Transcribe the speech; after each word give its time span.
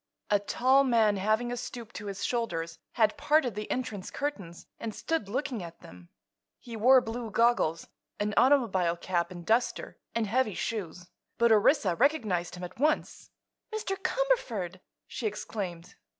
A 0.31 0.39
tall 0.39 0.83
man, 0.83 1.17
having 1.17 1.51
a 1.51 1.55
stoop 1.55 1.93
to 1.93 2.07
his 2.07 2.25
shoulders, 2.25 2.79
had 2.93 3.15
parted 3.17 3.53
the 3.53 3.69
entrance 3.69 4.09
curtains 4.09 4.65
and 4.79 4.95
stood 4.95 5.29
looking 5.29 5.61
at 5.61 5.81
them. 5.81 6.09
He 6.59 6.75
wore 6.75 7.01
blue 7.01 7.29
goggles, 7.29 7.87
an 8.19 8.33
automobile 8.35 8.97
cap 8.97 9.29
and 9.29 9.45
duster, 9.45 9.99
and 10.15 10.25
heavy 10.25 10.55
shoes; 10.55 11.11
but 11.37 11.51
Orissa 11.51 11.93
recognized 11.95 12.55
him 12.55 12.63
at 12.63 12.79
once. 12.79 13.29
"Mr. 13.71 13.95
Cumberford!" 13.95 14.79
she 15.05 15.27
exclaimed. 15.27 15.93